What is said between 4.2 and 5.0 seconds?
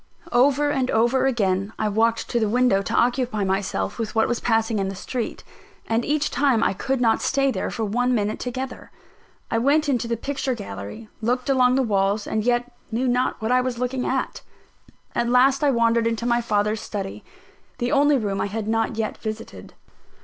was passing in the